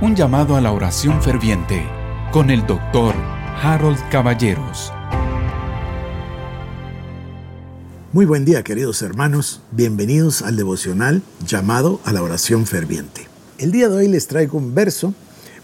Un 0.00 0.14
llamado 0.14 0.54
a 0.54 0.60
la 0.60 0.70
oración 0.70 1.20
ferviente 1.20 1.84
con 2.30 2.50
el 2.50 2.64
doctor 2.68 3.16
Harold 3.60 3.98
Caballeros. 4.12 4.92
Muy 8.12 8.24
buen 8.24 8.44
día 8.44 8.62
queridos 8.62 9.02
hermanos, 9.02 9.60
bienvenidos 9.72 10.42
al 10.42 10.54
devocional 10.54 11.20
llamado 11.44 12.00
a 12.04 12.12
la 12.12 12.22
oración 12.22 12.64
ferviente. 12.64 13.26
El 13.58 13.72
día 13.72 13.88
de 13.88 13.96
hoy 13.96 14.06
les 14.06 14.28
traigo 14.28 14.56
un 14.56 14.72
verso 14.72 15.14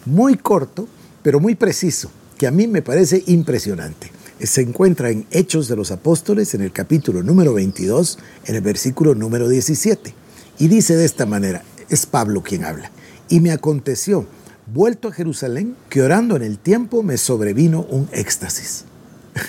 muy 0.05 0.37
corto, 0.37 0.89
pero 1.23 1.39
muy 1.39 1.55
preciso, 1.55 2.11
que 2.37 2.49
a 2.49 2.51
mí 2.51 2.67
me 2.67 2.83
parece 2.83 3.23
impresionante. 3.27 4.11
Se 4.41 4.63
encuentra 4.63 5.11
en 5.11 5.29
Hechos 5.31 5.69
de 5.69 5.77
los 5.77 5.93
Apóstoles, 5.93 6.55
en 6.55 6.63
el 6.63 6.73
capítulo 6.73 7.23
número 7.23 7.55
22, 7.55 8.19
en 8.47 8.57
el 8.57 8.63
versículo 8.63 9.15
número 9.15 9.49
17. 9.49 10.13
Y 10.59 10.67
dice 10.67 10.97
de 10.97 11.05
esta 11.05 11.25
manera, 11.25 11.63
es 11.89 12.05
Pablo 12.05 12.43
quien 12.43 12.65
habla. 12.65 12.91
Y 13.35 13.41
me 13.41 13.51
aconteció, 13.51 14.27
vuelto 14.73 15.09
a 15.09 15.13
Jerusalén, 15.13 15.75
que 15.89 16.03
orando 16.03 16.37
en 16.37 16.43
el 16.43 16.57
tiempo 16.57 17.03
me 17.03 17.19
sobrevino 17.19 17.81
un 17.91 18.09
éxtasis. 18.13 18.85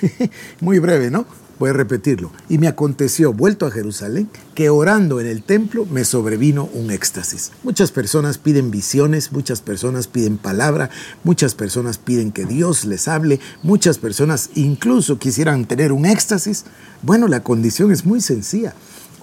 Muy 0.60 0.80
breve, 0.80 1.12
¿no? 1.12 1.28
Voy 1.60 1.70
a 1.70 1.74
repetirlo. 1.74 2.32
Y 2.50 2.58
me 2.58 2.68
aconteció, 2.68 3.32
vuelto 3.32 3.68
a 3.68 3.70
Jerusalén, 3.70 4.28
que 4.56 4.72
orando 4.72 5.22
en 5.22 5.28
el 5.28 5.44
templo 5.44 5.86
me 5.86 6.04
sobrevino 6.04 6.68
un 6.74 6.90
éxtasis. 6.90 7.52
Muchas 7.62 7.92
personas 7.92 8.40
piden 8.40 8.72
visiones, 8.72 9.32
muchas 9.32 9.62
personas 9.62 10.08
piden 10.08 10.40
palabra, 10.40 10.90
muchas 11.24 11.54
personas 11.54 12.00
piden 12.00 12.32
que 12.32 12.46
Dios 12.46 12.86
les 12.86 13.08
hable, 13.08 13.40
muchas 13.62 14.00
personas 14.00 14.50
incluso 14.56 15.20
quisieran 15.20 15.66
tener 15.66 15.92
un 15.92 16.08
éxtasis. 16.08 16.66
Bueno, 17.04 17.28
la 17.28 17.44
condición 17.44 17.92
es 17.92 18.04
muy 18.04 18.20
sencilla. 18.20 18.74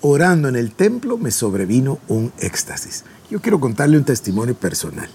Orando 0.02 0.48
en 0.48 0.56
el 0.56 0.73
templo 0.73 1.16
me 1.16 1.30
sobrevino 1.30 1.98
un 2.09 2.33
éxtasis. 2.38 3.05
Yo 3.30 3.41
quiero 3.41 3.61
contarle 3.61 3.97
un 3.97 4.05
testimonio 4.05 4.55
personal. 4.55 5.09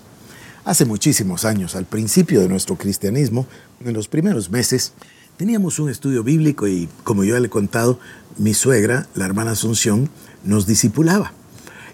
Hace 0.66 0.86
muchísimos 0.86 1.46
años, 1.46 1.76
al 1.76 1.86
principio 1.86 2.41
de 2.41 2.50
nuestro 2.50 2.77
cristianismo, 2.77 3.46
en 3.84 3.93
los 3.93 4.08
primeros 4.08 4.49
meses, 4.49 4.93
Teníamos 5.38 5.77
un 5.77 5.91
estudio 5.91 6.24
bíblico 6.24 6.68
y, 6.68 6.90
como 7.04 7.24
yo 7.24 7.40
le 7.40 7.46
he 7.46 7.49
contado, 7.52 7.99
mi 8.40 8.55
suegra, 8.55 9.08
la 9.13 9.26
hermana 9.26 9.52
Asunción, 9.52 10.10
nos 10.43 10.65
discipulaba. 10.65 11.32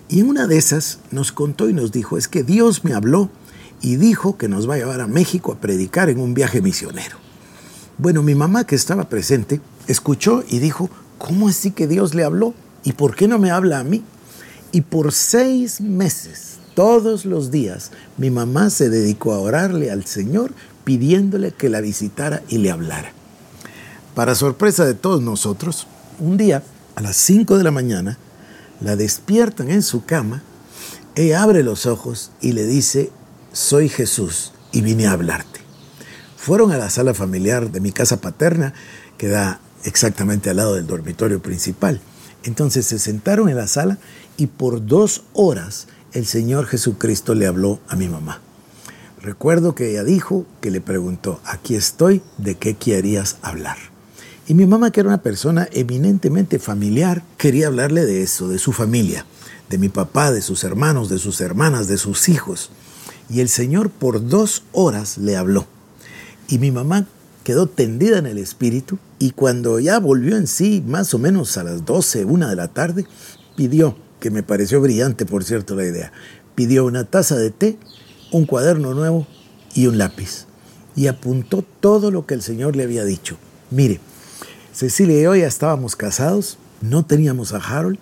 Y 0.08 0.22
en 0.22 0.30
una 0.30 0.48
de 0.48 0.56
esas 0.56 1.00
nos 1.12 1.34
contó 1.34 1.68
y 1.68 1.74
nos 1.74 1.92
dijo, 1.92 2.18
es 2.18 2.30
que 2.30 2.44
Dios 2.44 2.86
me 2.86 2.94
habló 2.94 3.30
y 3.82 3.98
dijo 3.98 4.38
que 4.38 4.48
nos 4.48 4.70
va 4.70 4.76
a 4.76 4.78
llevar 4.78 5.02
a 5.02 5.08
México 5.08 5.52
a 5.52 5.60
predicar 5.60 6.10
en 6.10 6.22
un 6.22 6.34
viaje 6.34 6.62
misionero. 6.62 7.18
Bueno, 7.98 8.24
mi 8.24 8.34
mamá 8.34 8.66
que 8.66 8.76
estaba 8.76 9.10
presente 9.10 9.60
escuchó 9.88 10.46
y 10.48 10.60
dijo, 10.60 10.90
¿cómo 11.18 11.50
así 11.50 11.72
que 11.72 11.86
Dios 11.86 12.16
le 12.16 12.24
habló? 12.24 12.54
¿Y 12.84 12.94
por 12.94 13.16
qué 13.16 13.28
no 13.28 13.40
me 13.40 13.52
habla 13.52 13.80
a 13.80 13.84
mí? 13.84 14.04
Y 14.72 14.82
por 14.82 15.12
seis 15.12 15.82
meses, 15.82 16.58
todos 16.76 17.26
los 17.26 17.52
días, 17.52 17.92
mi 18.18 18.32
mamá 18.32 18.70
se 18.70 18.90
dedicó 18.90 19.34
a 19.34 19.40
orarle 19.40 19.92
al 19.92 20.06
Señor 20.06 20.52
pidiéndole 20.84 21.52
que 21.52 21.70
la 21.70 21.82
visitara 21.82 22.42
y 22.50 22.58
le 22.58 22.72
hablara. 22.72 23.12
Para 24.16 24.36
sorpresa 24.36 24.86
de 24.86 24.94
todos 24.94 25.22
nosotros, 25.22 25.88
un 26.20 26.38
día, 26.38 26.64
a 26.96 27.02
las 27.02 27.18
5 27.18 27.58
de 27.58 27.64
la 27.64 27.72
mañana, 27.72 28.18
la 28.82 28.96
despiertan 28.96 29.70
en 29.70 29.82
su 29.82 30.06
cama, 30.06 30.44
ella 31.16 31.44
abre 31.44 31.64
los 31.64 31.86
ojos 31.86 32.32
y 32.42 32.52
le 32.52 32.66
dice, 32.66 33.12
soy 33.52 33.90
Jesús 33.90 34.52
y 34.72 34.82
vine 34.82 35.08
a 35.08 35.12
hablarte. 35.12 35.62
Fueron 36.38 36.72
a 36.72 36.78
la 36.78 36.90
sala 36.90 37.14
familiar 37.14 37.72
de 37.72 37.80
mi 37.80 37.92
casa 37.92 38.20
paterna, 38.20 38.74
que 39.18 39.28
da 39.28 39.60
exactamente 39.84 40.50
al 40.50 40.58
lado 40.58 40.76
del 40.76 40.88
dormitorio 40.88 41.42
principal. 41.42 42.02
Entonces 42.44 42.86
se 42.86 43.00
sentaron 43.00 43.50
en 43.50 43.58
la 43.58 43.68
sala 43.68 43.98
y 44.38 44.48
por 44.48 44.86
dos 44.86 45.24
horas 45.34 45.88
el 46.12 46.26
Señor 46.26 46.66
Jesucristo 46.68 47.34
le 47.36 47.48
habló 47.48 47.80
a 47.88 47.96
mi 47.96 48.08
mamá. 48.08 48.42
Recuerdo 49.22 49.74
que 49.74 49.92
ella 49.92 50.04
dijo 50.04 50.46
que 50.60 50.70
le 50.70 50.82
preguntó, 50.82 51.40
aquí 51.46 51.76
estoy, 51.76 52.22
¿de 52.38 52.56
qué 52.56 52.74
querías 52.74 53.38
hablar? 53.42 53.78
Y 54.48 54.54
mi 54.54 54.66
mamá, 54.66 54.92
que 54.92 55.00
era 55.00 55.08
una 55.08 55.22
persona 55.22 55.70
eminentemente 55.72 56.60
familiar, 56.60 57.24
quería 57.38 57.68
hablarle 57.68 58.06
de 58.06 58.22
eso, 58.22 58.50
de 58.50 58.60
su 58.60 58.74
familia, 58.74 59.26
de 59.70 59.78
mi 59.78 59.88
papá, 59.88 60.32
de 60.34 60.42
sus 60.42 60.66
hermanos, 60.66 61.08
de 61.08 61.20
sus 61.20 61.40
hermanas, 61.40 61.88
de 61.88 61.98
sus 61.98 62.28
hijos. 62.28 62.70
Y 63.30 63.40
el 63.40 63.48
Señor 63.48 63.90
por 63.90 64.28
dos 64.28 64.64
horas 64.74 65.18
le 65.18 65.38
habló. 65.38 65.66
Y 66.50 66.58
mi 66.58 66.72
mamá 66.72 67.08
quedó 67.44 67.68
tendida 67.68 68.18
en 68.18 68.26
el 68.26 68.38
espíritu 68.38 68.98
y 69.20 69.32
cuando 69.32 69.80
ya 69.80 70.00
volvió 70.00 70.38
en 70.38 70.48
sí, 70.48 70.84
más 70.86 71.14
o 71.14 71.20
menos 71.20 71.58
a 71.58 71.64
las 71.64 71.86
12, 71.86 72.26
una 72.26 72.50
de 72.50 72.56
la 72.56 72.68
tarde, 72.70 73.06
pidió, 73.56 73.98
que 74.20 74.32
me 74.32 74.44
pareció 74.44 74.82
brillante 74.82 75.26
por 75.26 75.44
cierto 75.44 75.76
la 75.76 75.86
idea, 75.86 76.12
pidió 76.56 76.86
una 76.86 77.04
taza 77.04 77.36
de 77.36 77.52
té, 77.52 77.78
un 78.32 78.46
cuaderno 78.46 78.94
nuevo 78.94 79.28
y 79.76 79.88
un 79.88 79.98
lápiz. 79.98 80.46
Y 80.96 81.08
apuntó 81.08 81.64
todo 81.80 82.12
lo 82.12 82.26
que 82.26 82.36
el 82.36 82.42
Señor 82.42 82.76
le 82.76 82.84
había 82.84 83.04
dicho. 83.04 83.38
Mire, 83.72 84.00
Cecilia 84.74 85.20
y 85.20 85.24
yo 85.24 85.36
ya 85.36 85.48
estábamos 85.48 85.96
casados, 85.96 86.58
no 86.82 87.06
teníamos 87.06 87.54
a 87.54 87.58
Harold, 87.58 87.98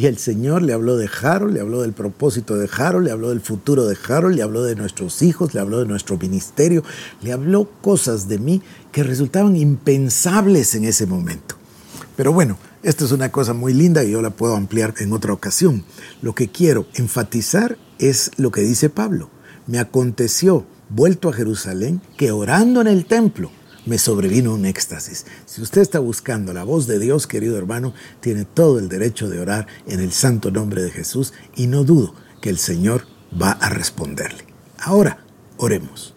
y 0.00 0.06
el 0.06 0.16
Señor 0.16 0.62
le 0.62 0.72
habló 0.72 0.96
de 0.96 1.10
Harold, 1.22 1.52
le 1.52 1.60
habló 1.60 1.82
del 1.82 1.92
propósito 1.92 2.56
de 2.56 2.70
Harold, 2.74 3.04
le 3.04 3.12
habló 3.12 3.28
del 3.28 3.42
futuro 3.42 3.84
de 3.84 3.98
Harold, 4.08 4.34
le 4.34 4.42
habló 4.42 4.62
de 4.62 4.74
nuestros 4.74 5.20
hijos, 5.20 5.52
le 5.52 5.60
habló 5.60 5.78
de 5.78 5.84
nuestro 5.84 6.16
ministerio, 6.16 6.82
le 7.20 7.32
habló 7.32 7.68
cosas 7.82 8.26
de 8.26 8.38
mí 8.38 8.62
que 8.92 9.02
resultaban 9.02 9.56
impensables 9.56 10.74
en 10.74 10.86
ese 10.86 11.04
momento. 11.04 11.56
Pero 12.16 12.32
bueno, 12.32 12.56
esto 12.82 13.04
es 13.04 13.12
una 13.12 13.30
cosa 13.30 13.52
muy 13.52 13.74
linda 13.74 14.02
y 14.02 14.12
yo 14.12 14.22
la 14.22 14.30
puedo 14.30 14.56
ampliar 14.56 14.94
en 15.00 15.12
otra 15.12 15.34
ocasión. 15.34 15.84
Lo 16.22 16.34
que 16.34 16.48
quiero 16.48 16.86
enfatizar 16.94 17.76
es 17.98 18.30
lo 18.38 18.50
que 18.50 18.62
dice 18.62 18.88
Pablo. 18.88 19.28
Me 19.66 19.78
aconteció, 19.78 20.64
vuelto 20.88 21.28
a 21.28 21.34
Jerusalén, 21.34 22.00
que 22.16 22.32
orando 22.32 22.80
en 22.80 22.86
el 22.86 23.04
templo, 23.04 23.50
me 23.90 23.98
sobrevino 23.98 24.54
un 24.54 24.66
éxtasis. 24.66 25.26
Si 25.46 25.60
usted 25.60 25.80
está 25.80 25.98
buscando 25.98 26.52
la 26.52 26.62
voz 26.62 26.86
de 26.86 27.00
Dios, 27.00 27.26
querido 27.26 27.58
hermano, 27.58 27.92
tiene 28.20 28.44
todo 28.44 28.78
el 28.78 28.88
derecho 28.88 29.28
de 29.28 29.40
orar 29.40 29.66
en 29.88 29.98
el 29.98 30.12
santo 30.12 30.52
nombre 30.52 30.80
de 30.80 30.92
Jesús 30.92 31.32
y 31.56 31.66
no 31.66 31.82
dudo 31.82 32.14
que 32.40 32.50
el 32.50 32.58
Señor 32.58 33.08
va 33.30 33.50
a 33.50 33.68
responderle. 33.68 34.44
Ahora, 34.78 35.24
oremos. 35.56 36.14